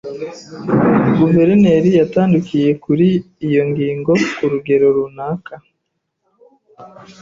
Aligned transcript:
Guverineri 1.17 1.89
yatandukiriye 1.99 2.71
kuri 2.83 3.07
iyo 3.47 3.61
ngingo 3.69 4.11
ku 4.35 4.43
rugero 4.51 4.85
runaka. 4.95 5.53